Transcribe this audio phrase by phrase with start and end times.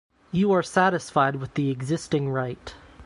[0.31, 2.73] You are satisfied with the existing right.